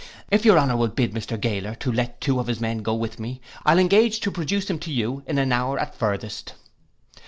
[0.31, 3.39] If your honour will bid Mr Gaoler let two of his men go with me,
[3.67, 6.55] I'll engage to produce him to you in an hour at farthest.